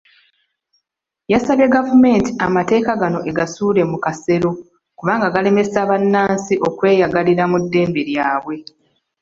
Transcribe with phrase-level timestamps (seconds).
[1.31, 4.51] Yasabye gavumenti amateeka gano egasuule mu kasero
[4.97, 8.55] kubanga galemesa bannansi okweyagalira mu ddembe lyabwe.